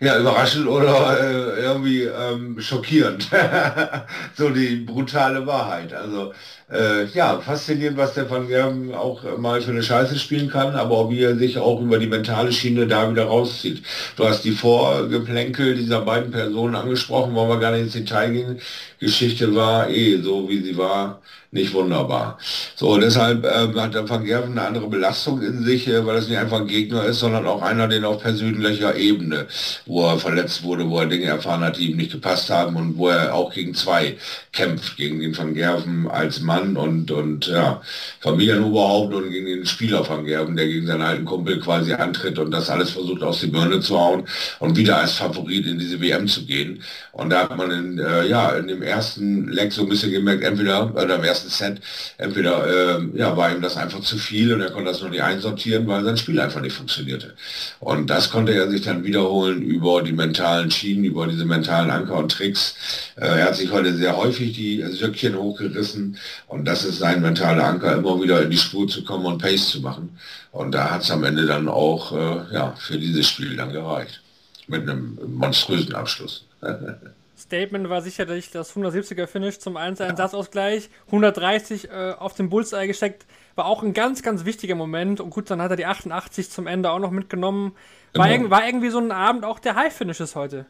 Ja, 0.03 0.17
überraschend 0.17 0.67
oder 0.67 1.19
äh, 1.19 1.61
irgendwie 1.61 2.01
ähm, 2.05 2.59
schockierend. 2.59 3.29
so 4.35 4.49
die 4.49 4.77
brutale 4.77 5.45
Wahrheit. 5.45 5.93
Also 5.93 6.33
äh, 6.71 7.05
ja, 7.13 7.39
faszinierend, 7.39 7.97
was 7.99 8.15
der 8.15 8.27
Van 8.27 8.47
Gerben 8.47 8.95
auch 8.95 9.37
mal 9.37 9.61
für 9.61 9.69
eine 9.69 9.83
Scheiße 9.83 10.17
spielen 10.17 10.49
kann, 10.49 10.73
aber 10.73 11.11
wie 11.11 11.21
er 11.21 11.35
sich 11.35 11.59
auch 11.59 11.79
über 11.81 11.99
die 11.99 12.07
mentale 12.07 12.51
Schiene 12.51 12.87
da 12.87 13.11
wieder 13.11 13.25
rauszieht. 13.25 13.83
Du 14.15 14.25
hast 14.27 14.43
die 14.43 14.53
Vorgeplänkel 14.53 15.75
dieser 15.75 16.01
beiden 16.01 16.31
Personen 16.31 16.73
angesprochen, 16.73 17.35
wollen 17.35 17.49
wir 17.49 17.59
gar 17.59 17.71
nicht 17.71 17.83
ins 17.83 17.93
Detail 17.93 18.31
gehen. 18.31 18.59
Geschichte 19.01 19.53
war 19.55 19.89
eh 19.89 20.21
so, 20.21 20.47
wie 20.47 20.61
sie 20.61 20.77
war 20.77 21.21
nicht 21.53 21.73
wunderbar. 21.73 22.37
So, 22.75 22.97
deshalb 22.97 23.43
äh, 23.43 23.67
hat 23.77 23.93
der 23.93 24.09
Van 24.09 24.23
Gerven 24.23 24.57
eine 24.57 24.67
andere 24.67 24.87
Belastung 24.87 25.41
in 25.41 25.63
sich, 25.63 25.85
äh, 25.87 26.05
weil 26.05 26.17
es 26.17 26.29
nicht 26.29 26.37
einfach 26.37 26.61
ein 26.61 26.67
Gegner 26.67 27.03
ist, 27.03 27.19
sondern 27.19 27.45
auch 27.45 27.61
einer, 27.61 27.89
den 27.89 28.05
auf 28.05 28.21
persönlicher 28.21 28.95
Ebene, 28.95 29.47
wo 29.85 30.07
er 30.07 30.17
verletzt 30.17 30.63
wurde, 30.63 30.89
wo 30.89 30.99
er 30.99 31.07
Dinge 31.07 31.25
erfahren 31.25 31.61
hat, 31.61 31.77
die 31.77 31.91
ihm 31.91 31.97
nicht 31.97 32.13
gepasst 32.13 32.49
haben 32.49 32.77
und 32.77 32.97
wo 32.97 33.09
er 33.09 33.35
auch 33.35 33.53
gegen 33.53 33.73
zwei 33.73 34.15
kämpft, 34.53 34.95
gegen 34.95 35.19
den 35.19 35.37
Van 35.37 35.53
Gerven 35.53 36.07
als 36.09 36.39
Mann 36.39 36.77
und, 36.77 37.11
und 37.11 37.47
ja, 37.47 37.81
Familienoberhaupt 38.21 39.13
und 39.13 39.29
gegen 39.29 39.47
den 39.47 39.65
Spieler 39.65 40.07
Van 40.07 40.23
Gerven, 40.23 40.55
der 40.55 40.67
gegen 40.67 40.87
seinen 40.87 41.01
alten 41.01 41.25
Kumpel 41.25 41.59
quasi 41.59 41.91
antritt 41.93 42.39
und 42.39 42.51
das 42.51 42.69
alles 42.69 42.91
versucht 42.91 43.23
aus 43.23 43.41
die 43.41 43.47
Birne 43.47 43.81
zu 43.81 43.99
hauen 43.99 44.23
und 44.59 44.77
wieder 44.77 44.99
als 44.99 45.13
Favorit 45.13 45.65
in 45.65 45.79
diese 45.79 45.99
WM 45.99 46.27
zu 46.29 46.45
gehen. 46.45 46.81
Und 47.11 47.29
da 47.29 47.41
hat 47.43 47.57
man 47.57 47.71
in, 47.71 47.99
äh, 47.99 48.25
ja, 48.27 48.51
in 48.51 48.67
dem 48.67 48.81
ersten 48.91 49.49
Leck 49.49 49.73
so 49.73 49.81
ein 49.81 49.89
bisschen 49.89 50.11
gemerkt, 50.11 50.43
entweder, 50.43 50.93
oder 50.95 51.15
im 51.15 51.23
ersten 51.23 51.41
ersten 51.41 51.49
Set, 51.49 51.81
entweder 52.17 52.99
äh, 52.99 53.17
ja, 53.17 53.35
war 53.35 53.51
ihm 53.51 53.61
das 53.61 53.77
einfach 53.77 54.01
zu 54.01 54.17
viel 54.17 54.53
und 54.53 54.61
er 54.61 54.71
konnte 54.71 54.91
das 54.91 55.01
noch 55.01 55.09
nicht 55.09 55.23
einsortieren, 55.23 55.87
weil 55.87 56.03
sein 56.03 56.17
Spiel 56.17 56.39
einfach 56.39 56.61
nicht 56.61 56.75
funktionierte. 56.75 57.33
Und 57.79 58.09
das 58.09 58.29
konnte 58.29 58.53
er 58.53 58.69
sich 58.69 58.81
dann 58.81 59.03
wiederholen 59.03 59.61
über 59.61 60.01
die 60.01 60.11
mentalen 60.11 60.71
Schienen, 60.71 61.03
über 61.03 61.27
diese 61.27 61.45
mentalen 61.45 61.89
Anker 61.89 62.17
und 62.17 62.31
Tricks. 62.31 62.75
Äh, 63.15 63.39
er 63.39 63.45
hat 63.45 63.55
sich 63.55 63.71
heute 63.71 63.95
sehr 63.95 64.17
häufig 64.17 64.53
die 64.53 64.83
Söckchen 64.91 65.35
hochgerissen 65.35 66.17
und 66.47 66.65
das 66.65 66.83
ist 66.83 66.99
sein 66.99 67.21
mentaler 67.21 67.65
Anker, 67.65 67.95
immer 67.95 68.21
wieder 68.21 68.41
in 68.41 68.49
die 68.49 68.57
Spur 68.57 68.87
zu 68.87 69.03
kommen 69.03 69.25
und 69.25 69.41
Pace 69.41 69.69
zu 69.69 69.81
machen. 69.81 70.17
Und 70.51 70.73
da 70.73 70.91
hat 70.91 71.03
es 71.03 71.11
am 71.11 71.23
Ende 71.23 71.45
dann 71.45 71.69
auch 71.69 72.11
äh, 72.11 72.53
ja, 72.53 72.75
für 72.77 72.97
dieses 72.97 73.27
Spiel 73.27 73.55
dann 73.55 73.71
gereicht. 73.71 74.21
Mit 74.67 74.83
einem 74.83 75.17
monströsen 75.27 75.95
Abschluss. 75.95 76.45
Statement 77.41 77.89
war 77.89 78.01
sicherlich 78.01 78.51
das 78.51 78.75
170er 78.75 79.27
Finish 79.27 79.59
zum 79.59 79.77
1-1 79.77 80.15
Satzausgleich. 80.17 80.89
130 81.07 81.89
äh, 81.89 82.13
auf 82.17 82.33
den 82.33 82.49
Bullseye 82.49 82.87
gesteckt. 82.87 83.25
War 83.55 83.65
auch 83.65 83.83
ein 83.83 83.93
ganz, 83.93 84.23
ganz 84.23 84.45
wichtiger 84.45 84.75
Moment. 84.75 85.19
Und 85.19 85.29
gut, 85.29 85.49
dann 85.49 85.61
hat 85.61 85.71
er 85.71 85.77
die 85.77 85.85
88 85.85 86.49
zum 86.49 86.67
Ende 86.67 86.91
auch 86.91 86.99
noch 86.99 87.11
mitgenommen. 87.11 87.75
War, 88.13 88.27
genau. 88.29 88.49
war 88.49 88.65
irgendwie 88.65 88.89
so 88.89 88.99
ein 88.99 89.11
Abend 89.11 89.45
auch 89.45 89.59
der 89.59 89.75
High-Finishes 89.75 90.35
heute. 90.35 90.65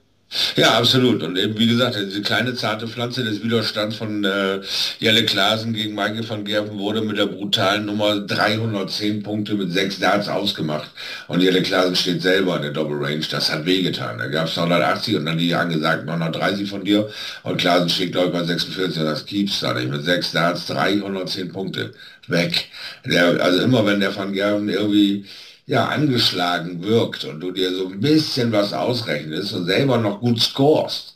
Ja, 0.56 0.78
absolut. 0.78 1.24
Und 1.24 1.38
eben, 1.38 1.58
wie 1.58 1.68
gesagt, 1.68 1.98
diese 1.98 2.22
kleine 2.22 2.54
zarte 2.56 2.88
Pflanze 2.88 3.24
des 3.24 3.44
Widerstands 3.44 3.98
von 3.98 4.24
äh, 4.24 4.62
Jelle 5.00 5.26
Klaasen 5.26 5.74
gegen 5.74 5.94
Michael 5.94 6.28
van 6.28 6.46
Gerven 6.46 6.78
wurde 6.78 7.02
mit 7.02 7.18
der 7.18 7.26
brutalen 7.26 7.86
Nummer 7.86 8.18
310 8.20 9.24
Punkte 9.24 9.56
mit 9.56 9.74
sechs 9.74 10.00
Darts 10.00 10.30
ausgemacht. 10.30 10.90
Und 11.28 11.42
Jelle 11.42 11.62
Klaasen 11.62 11.96
steht 11.98 12.22
selber 12.22 12.56
in 12.56 12.62
der 12.62 12.72
Double 12.72 12.98
Range. 13.04 13.26
Das 13.30 13.52
hat 13.52 13.66
wehgetan. 13.66 14.20
Da 14.20 14.28
gab 14.28 14.48
es 14.48 14.56
980 14.56 15.18
und 15.18 15.26
dann 15.26 15.38
die 15.38 15.54
angesagt 15.54 16.06
930 16.06 16.70
von 16.70 16.86
dir. 16.86 17.10
Und 17.44 17.58
Klaasen 17.58 17.90
steht, 17.90 18.14
glaube 18.14 18.28
ich, 18.28 18.34
bei 18.34 18.44
46 18.46 19.02
und 19.02 19.06
das 19.06 19.26
Keeps 19.26 19.60
da 19.60 19.74
nicht. 19.74 19.90
Mit 19.90 20.06
sechs 20.06 20.32
Darts 20.32 20.66
310 20.68 21.52
Punkte 21.52 21.92
weg. 22.28 22.70
Der, 23.06 23.42
also 23.44 23.62
immer 23.62 23.86
wenn 23.86 24.00
der 24.00 24.16
van 24.16 24.32
Gerven 24.32 24.70
irgendwie 24.70 25.26
ja, 25.72 25.86
angeschlagen 25.86 26.84
wirkt 26.84 27.24
und 27.24 27.40
du 27.40 27.52
dir 27.52 27.74
so 27.74 27.88
ein 27.88 28.02
bisschen 28.02 28.52
was 28.52 28.74
ausrechnest 28.74 29.54
und 29.54 29.68
selber 29.68 29.98
noch 29.98 30.20
gut 30.20 30.42
scorest, 30.42 31.16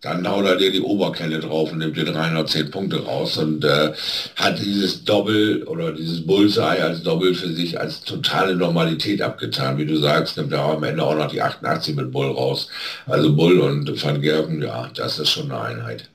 dann 0.00 0.28
haut 0.28 0.44
er 0.44 0.56
dir 0.56 0.72
die 0.72 0.80
Oberkelle 0.80 1.38
drauf 1.38 1.70
und 1.70 1.78
nimmt 1.78 1.96
dir 1.96 2.06
310 2.06 2.72
Punkte 2.72 3.04
raus 3.04 3.36
und 3.36 3.64
äh, 3.64 3.92
hat 4.34 4.58
dieses 4.58 5.04
Doppel 5.04 5.62
oder 5.68 5.92
dieses 5.92 6.26
Bullseye 6.26 6.82
als 6.82 7.04
Doppel 7.04 7.32
für 7.36 7.50
sich 7.50 7.78
als 7.78 8.02
totale 8.02 8.56
Normalität 8.56 9.22
abgetan. 9.22 9.78
Wie 9.78 9.86
du 9.86 9.96
sagst, 9.98 10.36
nimmt 10.36 10.52
er 10.52 10.64
am 10.64 10.82
Ende 10.82 11.04
auch 11.04 11.14
noch 11.14 11.30
die 11.30 11.40
88 11.40 11.94
mit 11.94 12.10
Bull 12.10 12.32
raus. 12.32 12.68
Also 13.06 13.36
Bull 13.36 13.60
und 13.60 14.04
Van 14.04 14.20
Gerven, 14.20 14.60
ja, 14.60 14.90
das 14.96 15.20
ist 15.20 15.30
schon 15.30 15.52
eine 15.52 15.60
Einheit. 15.60 16.08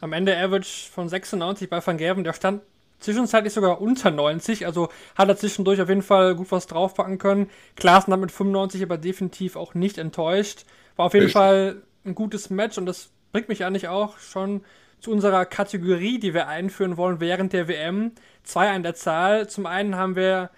Am 0.00 0.12
Ende 0.12 0.38
Average 0.38 0.88
von 0.92 1.08
96 1.08 1.68
bei 1.68 1.84
Van 1.84 1.98
Gerven, 1.98 2.22
der 2.22 2.32
stand 2.32 2.62
zwischenzeitlich 2.98 3.52
sogar 3.52 3.80
unter 3.80 4.10
90, 4.10 4.66
also 4.66 4.88
hat 5.14 5.28
er 5.28 5.36
zwischendurch 5.36 5.80
auf 5.80 5.88
jeden 5.88 6.02
Fall 6.02 6.34
gut 6.34 6.50
was 6.50 6.66
draufpacken 6.66 7.18
können. 7.18 7.50
Klaassen 7.76 8.12
hat 8.12 8.20
mit 8.20 8.32
95 8.32 8.82
aber 8.82 8.98
definitiv 8.98 9.56
auch 9.56 9.74
nicht 9.74 9.98
enttäuscht. 9.98 10.64
War 10.96 11.06
auf 11.06 11.14
jeden 11.14 11.26
Richtig. 11.26 11.40
Fall 11.40 11.82
ein 12.04 12.14
gutes 12.14 12.50
Match 12.50 12.78
und 12.78 12.86
das 12.86 13.10
bringt 13.32 13.48
mich 13.48 13.64
eigentlich 13.64 13.88
auch 13.88 14.18
schon 14.18 14.62
zu 15.00 15.10
unserer 15.10 15.44
Kategorie, 15.44 16.18
die 16.18 16.34
wir 16.34 16.48
einführen 16.48 16.96
wollen 16.96 17.20
während 17.20 17.52
der 17.52 17.68
WM. 17.68 18.12
Zwei 18.44 18.70
an 18.70 18.82
der 18.82 18.94
Zahl. 18.94 19.48
Zum 19.48 19.66
einen 19.66 19.96
haben 19.96 20.16
wir 20.16 20.50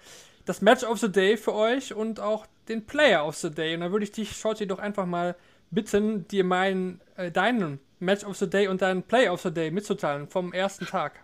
das 0.45 0.61
Match 0.61 0.83
of 0.83 0.99
the 0.99 1.11
Day 1.11 1.37
für 1.37 1.53
euch 1.53 1.93
und 1.93 2.19
auch 2.19 2.45
den 2.69 2.85
Player 2.85 3.25
of 3.25 3.35
the 3.35 3.51
Day. 3.51 3.75
Und 3.75 3.81
da 3.81 3.91
würde 3.91 4.05
ich 4.05 4.11
dich, 4.11 4.37
Shorty, 4.37 4.65
doch 4.65 4.79
einfach 4.79 5.05
mal 5.05 5.35
bitten, 5.71 6.27
dir 6.27 6.43
meinen, 6.43 7.01
äh, 7.17 7.31
deinen 7.31 7.79
Match 7.99 8.23
of 8.23 8.37
the 8.37 8.49
Day 8.49 8.67
und 8.67 8.81
deinen 8.81 9.03
Player 9.03 9.33
of 9.33 9.41
the 9.41 9.53
Day 9.53 9.71
mitzuteilen 9.71 10.27
vom 10.27 10.53
ersten 10.53 10.85
Tag. 10.85 11.23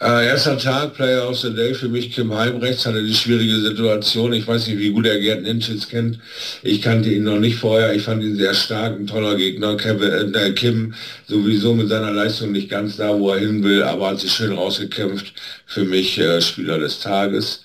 Äh, 0.00 0.26
erster 0.26 0.58
Tag, 0.58 0.94
Player 0.94 1.28
of 1.28 1.38
the 1.38 1.54
Day 1.54 1.74
für 1.74 1.88
mich, 1.88 2.12
Kim 2.12 2.34
Heimrechts, 2.34 2.84
hatte 2.86 3.04
die 3.04 3.14
schwierige 3.14 3.60
Situation. 3.60 4.32
Ich 4.32 4.48
weiß 4.48 4.66
nicht, 4.66 4.78
wie 4.78 4.90
gut 4.90 5.06
er 5.06 5.20
Gerd 5.20 5.42
Ninchitz 5.42 5.88
kennt. 5.88 6.18
Ich 6.64 6.82
kannte 6.82 7.08
ihn 7.08 7.22
noch 7.22 7.38
nicht 7.38 7.56
vorher. 7.56 7.94
Ich 7.94 8.02
fand 8.02 8.20
ihn 8.22 8.34
sehr 8.34 8.52
stark, 8.52 8.98
ein 8.98 9.06
toller 9.06 9.36
Gegner. 9.36 9.76
Kevin, 9.76 10.34
äh, 10.34 10.50
Kim 10.52 10.94
sowieso 11.28 11.74
mit 11.74 11.88
seiner 11.88 12.10
Leistung 12.10 12.50
nicht 12.50 12.68
ganz 12.68 12.96
da, 12.96 13.16
wo 13.16 13.30
er 13.30 13.38
hin 13.38 13.62
will, 13.62 13.84
aber 13.84 14.08
hat 14.08 14.20
sich 14.20 14.32
schön 14.32 14.52
rausgekämpft. 14.52 15.34
Für 15.66 15.84
mich 15.84 16.18
äh, 16.18 16.40
Spieler 16.40 16.78
des 16.78 16.98
Tages. 16.98 17.62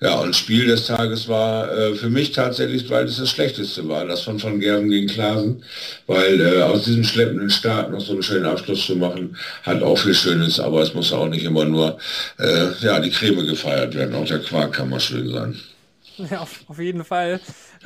Ja, 0.00 0.20
und 0.20 0.36
Spiel 0.36 0.66
des 0.66 0.86
Tages 0.86 1.26
war 1.26 1.72
äh, 1.72 1.94
für 1.96 2.08
mich 2.08 2.30
tatsächlich, 2.30 2.88
weil 2.88 3.06
es 3.06 3.16
das 3.16 3.30
Schlechteste 3.30 3.88
war, 3.88 4.06
das 4.06 4.22
von 4.22 4.40
Van 4.40 4.60
Gerven 4.60 4.88
gegen 4.90 5.08
Klasen, 5.08 5.64
weil 6.06 6.40
äh, 6.40 6.62
aus 6.62 6.84
diesem 6.84 7.02
schleppenden 7.02 7.50
Start 7.50 7.90
noch 7.90 8.00
so 8.00 8.12
einen 8.12 8.22
schönen 8.22 8.46
Abschluss 8.46 8.86
zu 8.86 8.94
machen, 8.94 9.36
hat 9.64 9.82
auch 9.82 9.98
viel 9.98 10.14
Schönes, 10.14 10.60
aber 10.60 10.82
es 10.82 10.94
muss 10.94 11.12
auch 11.12 11.28
nicht 11.28 11.44
immer 11.44 11.64
nur 11.64 11.98
äh, 12.38 12.68
ja, 12.80 13.00
die 13.00 13.10
Creme 13.10 13.44
gefeiert 13.44 13.96
werden, 13.96 14.14
auch 14.14 14.24
der 14.24 14.38
Quark 14.38 14.74
kann 14.74 14.88
mal 14.88 15.00
schön 15.00 15.28
sein. 15.30 15.58
Ja, 16.30 16.40
auf, 16.40 16.64
auf 16.66 16.78
jeden 16.78 17.04
Fall. 17.04 17.40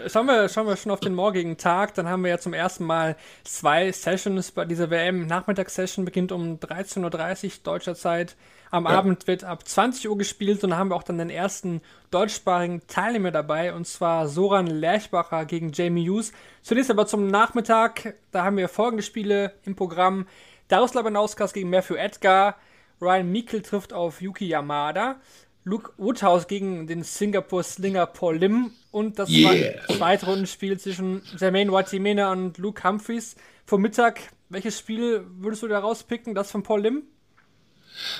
Schauen 0.06 0.26
wir, 0.26 0.48
schauen 0.48 0.66
wir 0.66 0.76
schon 0.76 0.90
auf 0.90 1.00
den 1.00 1.14
morgigen 1.14 1.58
Tag. 1.58 1.94
Dann 1.94 2.08
haben 2.08 2.22
wir 2.24 2.30
ja 2.30 2.38
zum 2.38 2.54
ersten 2.54 2.84
Mal 2.84 3.16
zwei 3.44 3.92
Sessions 3.92 4.52
bei 4.52 4.64
dieser 4.64 4.88
WM. 4.88 5.26
Nachmittagssession 5.26 6.06
beginnt 6.06 6.32
um 6.32 6.58
13.30 6.58 7.44
Uhr 7.44 7.50
deutscher 7.62 7.94
Zeit. 7.94 8.34
Am 8.72 8.84
ja. 8.86 8.90
Abend 8.92 9.26
wird 9.26 9.44
ab 9.44 9.68
20 9.68 10.08
Uhr 10.08 10.16
gespielt 10.16 10.64
und 10.64 10.70
dann 10.70 10.78
haben 10.78 10.88
wir 10.88 10.96
auch 10.96 11.02
dann 11.02 11.18
den 11.18 11.28
ersten 11.28 11.82
deutschsprachigen 12.10 12.80
Teilnehmer 12.86 13.30
dabei 13.30 13.74
und 13.74 13.86
zwar 13.86 14.28
Soran 14.28 14.66
Lerchbacher 14.66 15.44
gegen 15.44 15.72
Jamie 15.72 16.08
Hughes. 16.08 16.32
Zunächst 16.62 16.90
aber 16.90 17.06
zum 17.06 17.26
Nachmittag, 17.26 18.14
da 18.30 18.44
haben 18.44 18.56
wir 18.56 18.70
folgende 18.70 19.02
Spiele 19.02 19.52
im 19.64 19.76
Programm. 19.76 20.26
Darius 20.68 20.94
Labanauskas 20.94 21.52
gegen 21.52 21.68
Matthew 21.68 21.96
Edgar, 21.96 22.56
Ryan 22.98 23.30
Meikle 23.30 23.60
trifft 23.60 23.92
auf 23.92 24.22
Yuki 24.22 24.46
Yamada, 24.46 25.20
Luke 25.64 25.92
Woodhouse 25.98 26.46
gegen 26.46 26.86
den 26.86 27.02
Singapore 27.02 27.64
Slinger 27.64 28.06
Paul 28.06 28.38
Lim 28.38 28.70
und 28.90 29.18
das 29.18 29.28
yeah. 29.28 29.74
zweite 29.86 30.24
Rundenspiel 30.24 30.80
zwischen 30.80 31.20
Jermaine 31.38 31.72
Watimena 31.72 32.32
und 32.32 32.56
Luke 32.56 32.82
Humphreys. 32.82 33.36
Vor 33.66 33.78
Mittag, 33.78 34.20
welches 34.48 34.78
Spiel 34.78 35.26
würdest 35.36 35.62
du 35.62 35.68
da 35.68 35.78
rauspicken? 35.78 36.34
Das 36.34 36.50
von 36.50 36.62
Paul 36.62 36.80
Lim? 36.80 37.02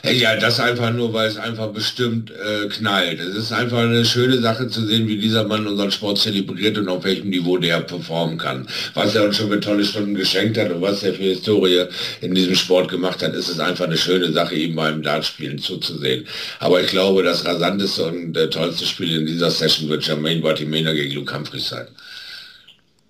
Ja, 0.05 0.37
das 0.37 0.59
einfach 0.59 0.93
nur, 0.93 1.12
weil 1.12 1.29
es 1.29 1.37
einfach 1.37 1.69
bestimmt 1.69 2.31
äh, 2.31 2.69
knallt. 2.69 3.21
Es 3.21 3.37
ist 3.37 3.52
einfach 3.52 3.79
eine 3.79 4.05
schöne 4.05 4.41
Sache 4.41 4.69
zu 4.69 4.85
sehen, 4.85 5.07
wie 5.07 5.17
dieser 5.17 5.45
Mann 5.45 5.67
unseren 5.67 5.91
Sport 5.91 6.19
zelebriert 6.19 6.76
und 6.79 6.88
auf 6.88 7.05
welchem 7.05 7.31
Niveau 7.31 7.57
der 7.57 7.81
performen 7.81 8.38
kann. 8.38 8.67
Was 8.95 9.14
er 9.14 9.25
uns 9.25 9.37
schon 9.37 9.49
mit 9.49 9.62
tolle 9.62 9.85
Stunden 9.85 10.14
geschenkt 10.14 10.59
hat 10.59 10.71
und 10.71 10.83
was 10.83 11.02
er 11.02 11.14
für 11.14 11.23
Historie 11.23 11.85
in 12.21 12.35
diesem 12.35 12.55
Sport 12.55 12.91
gemacht 12.91 13.23
hat, 13.23 13.35
ist 13.35 13.49
es 13.49 13.61
einfach 13.61 13.85
eine 13.85 13.97
schöne 13.97 14.33
Sache, 14.33 14.55
ihm 14.55 14.75
beim 14.75 15.02
Dartspielen 15.02 15.59
zuzusehen. 15.59 16.26
Aber 16.59 16.81
ich 16.81 16.88
glaube, 16.88 17.23
das 17.23 17.45
rasanteste 17.45 18.07
und 18.07 18.37
äh, 18.37 18.50
tollste 18.50 18.87
Spiel 18.87 19.21
in 19.21 19.26
dieser 19.26 19.50
Session 19.50 19.88
wird 19.88 20.07
Jermaine 20.07 20.41
Batimena 20.41 20.93
gegen 20.93 21.14
Luke 21.14 21.35
Humphries 21.35 21.69
sein. 21.69 21.87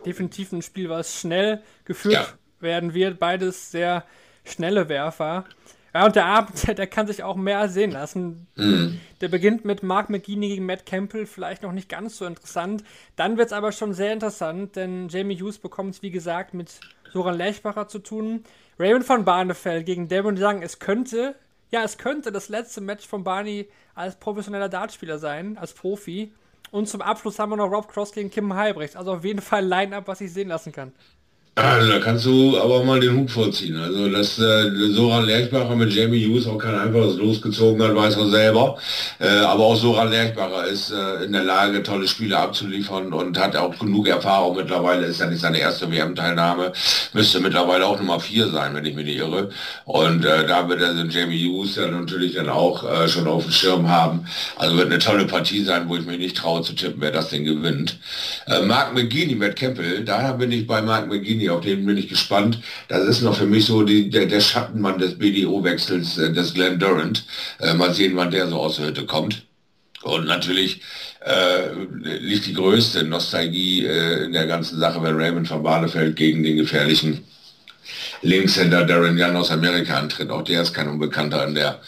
Definitiv 0.05 0.53
ein 0.53 0.63
Spiel, 0.63 0.89
was 0.89 1.21
schnell 1.21 1.63
geführt 1.85 2.15
ja. 2.15 2.27
werden 2.61 2.93
wird. 2.93 3.19
Beides 3.19 3.71
sehr 3.71 4.05
schnelle 4.45 4.89
Werfer. 4.89 5.45
Ja, 5.95 6.07
und 6.07 6.17
der 6.17 6.27
Abend, 6.27 6.67
der 6.79 6.87
kann 6.87 7.07
sich 7.07 7.23
auch 7.23 7.37
mehr 7.37 7.69
sehen 7.69 7.91
lassen. 7.91 8.47
Mhm. 8.57 9.01
Der 9.21 9.29
beginnt 9.29 9.65
mit 9.65 9.83
Mark 9.83 10.11
McGinney 10.11 10.49
gegen 10.49 10.67
Matt 10.67 10.87
Campbell, 10.87 11.27
vielleicht 11.27 11.63
noch 11.63 11.73
nicht 11.73 11.89
ganz 11.89 12.17
so 12.17 12.25
interessant. 12.25 12.83
Dann 13.17 13.37
wird 13.37 13.49
es 13.49 13.53
aber 13.53 13.73
schon 13.73 13.93
sehr 13.93 14.13
interessant, 14.13 14.77
denn 14.77 15.09
Jamie 15.09 15.41
Hughes 15.41 15.59
bekommt 15.59 15.95
es, 15.95 16.03
wie 16.03 16.11
gesagt, 16.11 16.55
mit 16.55 16.81
Soran 17.13 17.37
Lechbacher 17.37 17.89
zu 17.89 17.99
tun. 17.99 18.45
Raymond 18.79 19.05
von 19.05 19.25
Barnefeld 19.25 19.85
gegen 19.85 20.09
Damon 20.09 20.43
Young. 20.43 20.63
Es 20.63 20.79
könnte, 20.79 21.35
ja, 21.71 21.83
es 21.85 21.99
könnte 21.99 22.33
das 22.33 22.49
letzte 22.49 22.81
Match 22.81 23.07
von 23.07 23.23
Barney 23.23 23.69
als 23.95 24.17
professioneller 24.17 24.71
Dartspieler 24.71 25.19
sein, 25.19 25.59
als 25.59 25.75
Profi. 25.75 26.33
Und 26.71 26.89
zum 26.89 27.03
Abschluss 27.03 27.39
haben 27.39 27.51
wir 27.51 27.57
noch 27.57 27.71
Rob 27.71 27.87
Cross 27.89 28.13
gegen 28.13 28.31
Kim 28.31 28.55
Heibrecht. 28.55 28.97
Also 28.97 29.13
auf 29.13 29.25
jeden 29.25 29.43
Fall 29.43 29.65
Line-Up, 29.65 30.09
was 30.09 30.23
ich 30.23 30.33
sehen 30.33 30.49
lassen 30.49 30.73
kann. 30.73 30.93
Also 31.55 31.93
da 31.93 31.99
kannst 31.99 32.25
du 32.25 32.59
aber 32.59 32.83
mal 32.83 32.99
den 32.99 33.15
Hut 33.15 33.31
vorziehen. 33.31 33.77
Also 33.77 34.09
dass 34.09 34.39
äh, 34.39 34.71
Soran 34.93 35.27
Lerchbacher 35.27 35.77
mit 35.77 35.93
Jamie 35.93 36.27
Hughes 36.27 36.47
auch 36.47 36.57
kein 36.57 36.75
einfaches 36.75 37.19
losgezogen 37.19 37.83
hat, 37.83 37.95
weiß 37.95 38.17
er 38.17 38.31
selber. 38.31 38.79
Äh, 39.19 39.27
aber 39.41 39.65
auch 39.65 39.77
Soran 39.77 40.11
Lerchbacher 40.11 40.67
ist 40.67 40.93
äh, 40.93 41.25
in 41.25 41.33
der 41.33 41.45
Lage, 41.45 41.83
tolle 41.83 42.09
Spiele 42.09 42.39
abzuliefern 42.39 43.13
und 43.13 43.39
hat 43.39 43.55
auch 43.55 43.79
genug 43.79 44.09
Erfahrung 44.09 44.57
mittlerweile. 44.57 45.05
Ist 45.05 45.21
ja 45.21 45.27
nicht 45.27 45.43
seine 45.43 45.59
erste 45.59 45.93
WM-Teilnahme. 45.93 46.73
Müsste 47.13 47.39
mittlerweile 47.41 47.85
auch 47.85 47.99
Nummer 47.99 48.19
vier 48.19 48.49
sein, 48.49 48.75
wenn 48.75 48.87
ich 48.87 48.95
mich 48.95 49.05
nicht 49.05 49.19
irre. 49.19 49.51
Und 49.85 50.25
äh, 50.25 50.47
da 50.47 50.67
wird 50.71 50.81
er 50.81 50.95
den 50.95 51.11
Jamie 51.11 51.45
Hughes 51.45 51.77
ja 51.77 51.87
natürlich 51.87 52.33
dann 52.33 52.49
auch 52.49 52.83
äh, 52.91 53.07
schon 53.09 53.29
auf 53.29 53.43
dem 53.43 53.53
Schirm 53.53 53.91
haben. 53.91 54.25
Also 54.57 54.79
wird 54.79 54.87
eine 54.87 55.01
tolle 55.01 55.27
Partie 55.27 55.65
sein, 55.65 55.87
wo 55.87 55.97
ich 55.97 56.07
mich 56.07 56.19
nicht 56.19 56.39
traue 56.39 56.63
zu 56.63 56.73
tippen, 56.73 57.03
wer 57.03 57.11
das 57.11 57.29
denn 57.29 57.45
gewinnt. 57.45 57.99
Äh, 58.47 58.63
Mark 58.63 58.95
McGinney 58.95 59.35
mit 59.35 59.57
Kempel, 59.57 60.03
da 60.03 60.33
bin 60.33 60.51
ich 60.51 60.67
bei 60.67 60.81
Mark 60.81 61.09
McGinney 61.09 61.42
Bini, 61.43 61.51
auf 61.51 61.61
den 61.63 61.85
bin 61.85 61.97
ich 61.97 62.09
gespannt. 62.09 62.59
Das 62.89 63.07
ist 63.07 63.23
noch 63.23 63.37
für 63.37 63.47
mich 63.47 63.67
so 63.67 63.83
die, 63.83 64.11
der, 64.11 64.27
der 64.27 64.41
Schattenmann 64.41 64.99
des 64.99 65.19
BDO-Wechsels 65.19 66.19
äh, 66.19 66.33
des 66.33 66.55
Glenn 66.55 66.79
Durant. 66.79 67.25
Äh, 67.61 67.75
mal 67.75 67.93
sehen, 67.93 68.17
wann 68.17 68.31
der 68.31 68.49
so 68.49 68.57
aus 68.61 68.77
der 68.77 68.87
Hütte 68.87 69.07
kommt. 69.07 69.43
Und 70.03 70.27
natürlich 70.27 70.81
äh, 71.25 71.73
liegt 72.03 72.47
die 72.47 72.55
größte 72.55 73.05
Nostalgie 73.05 73.85
äh, 73.85 74.25
in 74.25 74.33
der 74.33 74.47
ganzen 74.47 74.79
Sache, 74.79 75.03
wenn 75.03 75.17
Raymond 75.17 75.49
von 75.49 75.63
Badefeld 75.63 76.17
gegen 76.17 76.43
den 76.43 76.57
gefährlichen 76.57 77.25
Linkshänder 78.23 78.85
Darren 78.85 79.21
Young 79.21 79.37
aus 79.37 79.51
Amerika 79.51 79.99
antritt. 79.99 80.31
Auch 80.31 80.43
der 80.43 80.63
ist 80.63 80.73
kein 80.73 80.89
Unbekannter 80.89 81.47
in 81.47 81.55
der, 81.55 81.81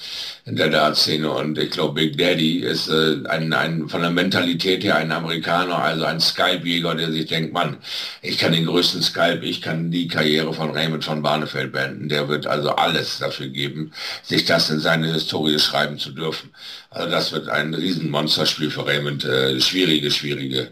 in 0.46 0.56
der 0.56 0.68
Dart-Szene. 0.68 1.30
Und 1.30 1.58
ich 1.58 1.70
glaube, 1.70 1.94
Big 1.94 2.18
Daddy 2.18 2.58
ist 2.58 2.88
äh, 2.88 3.16
ein, 3.28 3.52
ein, 3.52 3.88
von 3.88 4.02
der 4.02 4.10
Mentalität 4.10 4.84
her 4.84 4.96
ein 4.96 5.10
Amerikaner, 5.10 5.78
also 5.78 6.04
ein 6.04 6.20
Skype-Jäger, 6.20 6.94
der 6.94 7.10
sich 7.10 7.26
denkt, 7.26 7.52
Mann, 7.54 7.78
ich 8.20 8.38
kann 8.38 8.52
den 8.52 8.66
größten 8.66 9.02
Skype, 9.02 9.40
ich 9.42 9.62
kann 9.62 9.90
die 9.90 10.06
Karriere 10.06 10.52
von 10.52 10.70
Raymond 10.70 11.04
von 11.04 11.22
Barnefeld 11.22 11.72
beenden. 11.72 12.08
Der 12.08 12.28
wird 12.28 12.46
also 12.46 12.70
alles 12.70 13.18
dafür 13.18 13.48
geben, 13.48 13.92
sich 14.22 14.44
das 14.44 14.68
in 14.68 14.80
seine 14.80 15.12
Historie 15.12 15.58
schreiben 15.58 15.98
zu 15.98 16.10
dürfen. 16.12 16.50
Also 16.90 17.10
das 17.10 17.32
wird 17.32 17.48
ein 17.48 17.72
Riesenmonsterspiel 17.72 18.70
für 18.70 18.86
Raymond. 18.86 19.24
Äh, 19.24 19.60
schwierige, 19.60 20.10
schwierige 20.10 20.68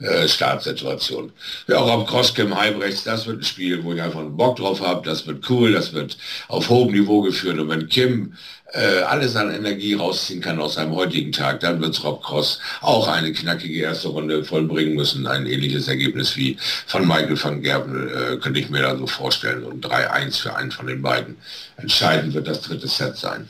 äh, 0.00 0.28
Startsituation. 0.28 1.32
Ja, 1.66 1.78
auch 1.78 1.90
am 1.90 2.06
Crosscam 2.06 2.56
Heimrechts, 2.56 3.04
das 3.04 3.26
wird 3.26 3.40
ein 3.40 3.44
Spiel, 3.44 3.82
wo 3.82 3.92
ich 3.92 4.02
einfach 4.02 4.20
einen 4.20 4.36
Bock 4.36 4.56
drauf 4.56 4.80
habe, 4.80 5.04
das 5.04 5.26
wird 5.26 5.48
cool, 5.50 5.72
das 5.72 5.92
wird 5.92 6.16
auf 6.48 6.68
hohem 6.68 6.92
Niveau 6.92 7.22
geführt 7.22 7.58
und 7.58 7.68
wenn 7.68 7.88
Kim 7.88 8.34
äh, 8.72 9.00
alles 9.00 9.34
an 9.34 9.52
Energie 9.52 9.94
rausziehen 9.94 10.40
kann 10.40 10.60
aus 10.60 10.74
seinem 10.74 10.94
heutigen 10.94 11.32
Tag, 11.32 11.60
dann 11.60 11.80
wird 11.80 12.02
Rob 12.04 12.22
Cross 12.22 12.60
auch 12.80 13.08
eine 13.08 13.32
knackige 13.32 13.80
erste 13.80 14.08
Runde 14.08 14.44
vollbringen 14.44 14.94
müssen. 14.94 15.26
Ein 15.26 15.46
ähnliches 15.46 15.88
Ergebnis 15.88 16.36
wie 16.36 16.58
von 16.86 17.06
Michael 17.06 17.42
van 17.42 17.62
Gerben 17.62 18.08
äh, 18.08 18.36
könnte 18.36 18.60
ich 18.60 18.68
mir 18.68 18.82
da 18.82 18.96
so 18.96 19.06
vorstellen. 19.06 19.64
Und 19.64 19.86
3-1 19.86 20.42
für 20.42 20.54
einen 20.54 20.70
von 20.70 20.86
den 20.86 21.02
beiden. 21.02 21.38
Entscheidend 21.76 22.34
wird 22.34 22.46
das 22.46 22.60
dritte 22.60 22.88
Set 22.88 23.16
sein. 23.16 23.48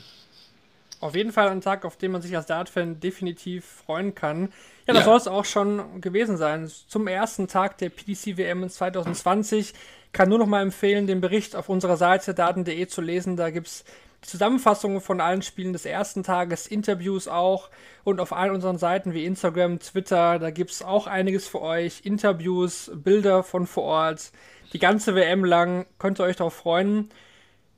Auf 0.99 1.15
jeden 1.15 1.31
Fall 1.31 1.47
ein 1.47 1.61
Tag, 1.61 1.85
auf 1.85 1.95
den 1.95 2.11
man 2.11 2.21
sich 2.21 2.35
als 2.35 2.47
Dart-Fan 2.47 2.99
definitiv 2.99 3.65
freuen 3.85 4.15
kann. 4.15 4.51
Ja, 4.85 4.93
das 4.93 4.99
ja. 4.99 5.03
soll 5.05 5.17
es 5.17 5.27
auch 5.27 5.45
schon 5.45 6.01
gewesen 6.01 6.35
sein. 6.35 6.69
Zum 6.87 7.07
ersten 7.07 7.47
Tag 7.47 7.77
der 7.77 7.89
PDC-WM 7.89 8.63
in 8.63 8.69
2020 8.69 9.73
kann 10.11 10.27
nur 10.27 10.39
noch 10.39 10.47
mal 10.47 10.61
empfehlen, 10.61 11.07
den 11.07 11.21
Bericht 11.21 11.55
auf 11.55 11.69
unserer 11.69 11.95
Seite 11.95 12.33
daten.de 12.33 12.87
zu 12.87 13.01
lesen. 13.01 13.37
Da 13.37 13.49
gibt 13.49 13.67
es 13.67 13.85
die 14.23 14.27
Zusammenfassungen 14.27 14.99
von 14.99 15.21
allen 15.21 15.41
Spielen 15.41 15.71
des 15.71 15.85
ersten 15.85 16.23
Tages, 16.23 16.67
Interviews 16.67 17.29
auch 17.29 17.69
und 18.03 18.19
auf 18.19 18.33
allen 18.33 18.51
unseren 18.51 18.77
Seiten 18.77 19.13
wie 19.13 19.25
Instagram, 19.25 19.79
Twitter, 19.79 20.39
da 20.39 20.51
gibt 20.51 20.71
es 20.71 20.81
auch 20.81 21.07
einiges 21.07 21.47
für 21.47 21.61
euch. 21.61 22.01
Interviews, 22.03 22.91
Bilder 22.93 23.43
von 23.43 23.65
vor 23.65 23.83
Ort, 23.83 24.31
die 24.73 24.79
ganze 24.79 25.15
WM 25.15 25.45
lang, 25.45 25.85
könnt 25.99 26.19
ihr 26.19 26.25
euch 26.25 26.35
darauf 26.35 26.53
freuen. 26.53 27.09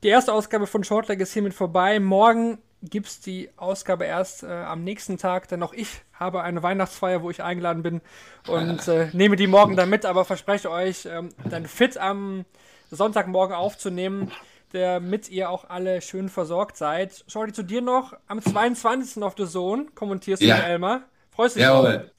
Die 0.02 0.08
erste 0.08 0.32
Ausgabe 0.32 0.66
von 0.66 0.82
Shortleg 0.82 1.20
ist 1.20 1.32
hiermit 1.32 1.54
vorbei. 1.54 2.00
Morgen 2.00 2.58
gibt 2.82 3.06
es 3.06 3.20
die 3.20 3.50
Ausgabe 3.56 4.04
erst 4.04 4.42
äh, 4.42 4.46
am 4.46 4.82
nächsten 4.84 5.18
Tag, 5.18 5.48
denn 5.48 5.62
auch 5.62 5.72
ich 5.72 5.88
habe 6.12 6.42
eine 6.42 6.62
Weihnachtsfeier, 6.62 7.22
wo 7.22 7.30
ich 7.30 7.42
eingeladen 7.42 7.82
bin 7.82 8.00
und 8.48 8.86
äh, 8.88 9.08
nehme 9.12 9.36
die 9.36 9.46
morgen 9.46 9.76
dann 9.76 9.88
mit, 9.88 10.04
aber 10.04 10.24
verspreche 10.24 10.70
euch, 10.70 11.06
ähm, 11.06 11.30
dann 11.48 11.66
fit 11.66 11.96
am 11.98 12.44
Sonntagmorgen 12.90 13.54
aufzunehmen, 13.56 14.30
damit 14.72 15.28
ihr 15.28 15.50
auch 15.50 15.68
alle 15.70 16.00
schön 16.02 16.28
versorgt 16.28 16.76
seid. 16.76 17.24
Schau 17.28 17.44
dir 17.46 17.52
zu 17.52 17.62
dir 17.62 17.82
noch 17.82 18.14
am 18.26 18.42
22. 18.42 19.22
auf 19.22 19.34
The 19.36 19.46
Zone, 19.46 19.86
kommentierst 19.94 20.42
du 20.42 20.46
Ja. 20.46 20.56
mit 20.56 20.64
Elmar. 20.66 21.02
Freust 21.30 21.56
du 21.56 21.60
dich? 21.60 21.68
Jawohl. 21.68 21.88
Äh, 21.88 22.10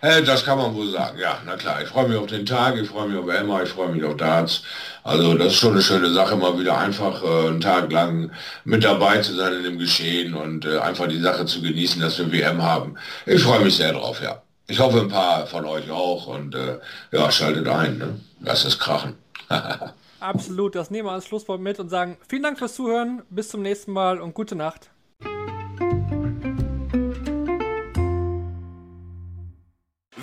das 0.00 0.44
kann 0.44 0.58
man 0.58 0.74
wohl 0.74 0.90
sagen, 0.90 1.18
ja, 1.18 1.38
na 1.44 1.56
klar. 1.56 1.82
Ich 1.82 1.88
freue 1.88 2.08
mich 2.08 2.18
auf 2.18 2.26
den 2.26 2.46
Tag, 2.46 2.76
ich 2.76 2.88
freue 2.88 3.08
mich 3.08 3.18
auf 3.18 3.28
Elmar, 3.28 3.62
ich 3.62 3.70
freue 3.70 3.88
mich 3.88 4.04
auf 4.04 4.16
Darts. 4.16 4.62
Also 5.02 5.34
das 5.34 5.48
ist 5.48 5.58
schon 5.58 5.72
eine 5.72 5.82
schöne 5.82 6.10
Sache, 6.12 6.36
mal 6.36 6.58
wieder 6.58 6.78
einfach 6.78 7.22
äh, 7.22 7.48
einen 7.48 7.60
Tag 7.60 7.90
lang 7.90 8.30
mit 8.64 8.84
dabei 8.84 9.18
zu 9.18 9.34
sein 9.34 9.54
in 9.54 9.62
dem 9.62 9.78
Geschehen 9.78 10.34
und 10.34 10.64
äh, 10.64 10.78
einfach 10.78 11.08
die 11.08 11.20
Sache 11.20 11.46
zu 11.46 11.62
genießen, 11.62 12.00
dass 12.00 12.18
wir 12.18 12.30
WM 12.30 12.62
haben. 12.62 12.96
Ich 13.24 13.42
freue 13.42 13.60
mich 13.60 13.76
sehr 13.76 13.92
drauf, 13.92 14.20
ja. 14.22 14.42
Ich 14.68 14.80
hoffe, 14.80 15.00
ein 15.00 15.08
paar 15.08 15.46
von 15.46 15.64
euch 15.64 15.90
auch 15.90 16.26
und 16.26 16.54
äh, 16.54 16.78
ja, 17.12 17.30
schaltet 17.30 17.68
ein, 17.68 17.98
ne? 17.98 18.20
Lasst 18.40 18.66
es 18.66 18.78
krachen. 18.78 19.14
Absolut, 20.20 20.74
das 20.74 20.90
nehmen 20.90 21.06
wir 21.06 21.12
als 21.12 21.26
Schlusswort 21.26 21.60
mit 21.60 21.78
und 21.78 21.88
sagen 21.88 22.16
vielen 22.28 22.42
Dank 22.42 22.58
fürs 22.58 22.74
Zuhören, 22.74 23.22
bis 23.30 23.48
zum 23.48 23.62
nächsten 23.62 23.92
Mal 23.92 24.20
und 24.20 24.34
gute 24.34 24.56
Nacht. 24.56 24.90